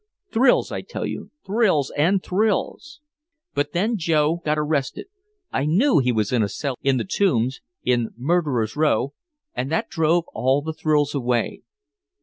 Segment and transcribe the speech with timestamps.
[0.31, 3.01] Thrills, I tell you, thrills and thrills!
[3.53, 5.05] "But then Joe got arrested.
[5.51, 9.13] I knew he was in a cell in the Tombs, in Murderers' Row.
[9.53, 11.61] And that drove all the thrills away.